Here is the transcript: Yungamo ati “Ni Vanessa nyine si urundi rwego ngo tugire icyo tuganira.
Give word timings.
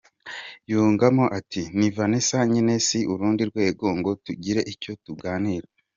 Yungamo 0.69 1.25
ati 1.39 1.61
“Ni 1.77 1.87
Vanessa 1.95 2.39
nyine 2.51 2.73
si 2.87 2.99
urundi 3.13 3.41
rwego 3.51 3.85
ngo 3.99 4.11
tugire 4.25 4.61
icyo 4.73 4.91
tuganira. 5.03 5.67